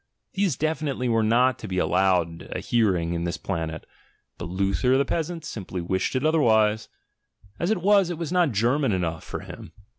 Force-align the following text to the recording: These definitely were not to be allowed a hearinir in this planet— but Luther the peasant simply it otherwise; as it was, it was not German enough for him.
These 0.33 0.57
definitely 0.57 1.07
were 1.09 1.21
not 1.21 1.59
to 1.59 1.67
be 1.67 1.77
allowed 1.77 2.47
a 2.49 2.59
hearinir 2.59 3.13
in 3.13 3.23
this 3.23 3.37
planet— 3.37 3.85
but 4.39 4.49
Luther 4.49 4.97
the 4.97 5.05
peasant 5.05 5.45
simply 5.45 5.85
it 5.87 6.25
otherwise; 6.25 6.89
as 7.59 7.69
it 7.69 7.83
was, 7.83 8.09
it 8.09 8.17
was 8.17 8.31
not 8.31 8.51
German 8.51 8.93
enough 8.93 9.23
for 9.23 9.41
him. 9.41 9.73